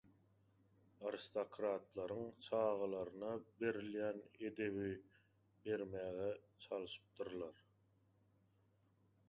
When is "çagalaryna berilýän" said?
2.45-4.17